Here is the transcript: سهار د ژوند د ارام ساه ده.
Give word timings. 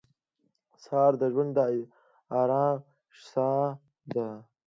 سهار 0.83 1.13
د 1.21 1.23
ژوند 1.33 1.51
د 1.57 1.59
ارام 2.39 2.75
ساه 3.31 3.67
ده. 4.13 4.29